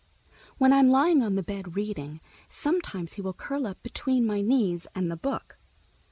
[0.57, 4.87] When I'm lying on the bed reading, sometimes he will curl up between my knees
[4.95, 5.59] and the book.